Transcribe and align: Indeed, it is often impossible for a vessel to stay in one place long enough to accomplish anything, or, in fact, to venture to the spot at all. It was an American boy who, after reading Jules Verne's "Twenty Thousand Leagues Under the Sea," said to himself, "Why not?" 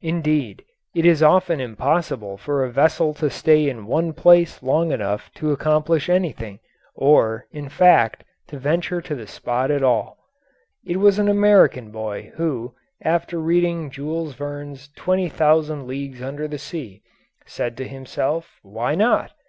Indeed, 0.00 0.64
it 0.92 1.06
is 1.06 1.22
often 1.22 1.60
impossible 1.60 2.36
for 2.36 2.64
a 2.64 2.72
vessel 2.72 3.14
to 3.14 3.30
stay 3.30 3.68
in 3.70 3.86
one 3.86 4.12
place 4.12 4.60
long 4.60 4.90
enough 4.90 5.30
to 5.36 5.52
accomplish 5.52 6.08
anything, 6.10 6.58
or, 6.96 7.46
in 7.52 7.68
fact, 7.68 8.24
to 8.48 8.58
venture 8.58 9.00
to 9.02 9.14
the 9.14 9.28
spot 9.28 9.70
at 9.70 9.84
all. 9.84 10.18
It 10.84 10.96
was 10.96 11.20
an 11.20 11.28
American 11.28 11.92
boy 11.92 12.32
who, 12.34 12.74
after 13.04 13.38
reading 13.38 13.88
Jules 13.88 14.34
Verne's 14.34 14.88
"Twenty 14.96 15.28
Thousand 15.28 15.86
Leagues 15.86 16.20
Under 16.22 16.48
the 16.48 16.58
Sea," 16.58 17.00
said 17.46 17.76
to 17.76 17.86
himself, 17.86 18.58
"Why 18.64 18.96
not?" 18.96 19.30